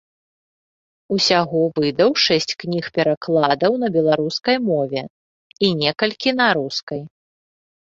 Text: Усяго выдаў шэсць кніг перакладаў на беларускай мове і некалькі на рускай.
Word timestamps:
Усяго 1.15 1.61
выдаў 1.79 2.11
шэсць 2.23 2.55
кніг 2.63 2.85
перакладаў 2.95 3.77
на 3.85 3.93
беларускай 3.99 4.57
мове 4.69 5.01
і 5.69 5.73
некалькі 5.85 6.37
на 6.41 6.47
рускай. 6.63 7.01